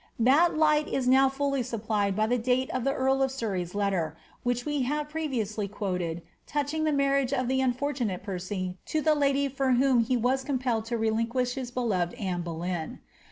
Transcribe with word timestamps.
That 0.17 0.57
light 0.57 0.87
is 0.87 1.07
now 1.07 1.29
fully 1.29 1.61
sup 1.61 1.83
plied 1.85 2.15
by 2.15 2.25
the 2.25 2.39
date 2.39 2.71
of 2.71 2.83
the 2.85 2.91
earl 2.95 3.21
of 3.21 3.31
Surrey's 3.31 3.75
letter, 3.75 4.17
which 4.41 4.65
we 4.65 4.81
have 4.81 5.09
pre 5.09 5.27
viously 5.29 5.69
quoted,' 5.69 6.23
touching 6.47 6.85
the 6.85 6.91
marriage 6.91 7.31
of 7.31 7.47
the 7.47 7.61
unfortunate 7.61 8.23
Percy 8.23 8.79
to 8.87 8.99
the 9.01 9.13
lidy 9.13 9.47
for 9.47 9.73
whom 9.73 9.99
he 9.99 10.17
was 10.17 10.43
compelled 10.43 10.85
to 10.85 10.97
relinquish 10.97 11.53
his 11.53 11.69
beloved 11.69 12.15
Anne 12.15 12.41
Boleyn. 12.41 12.97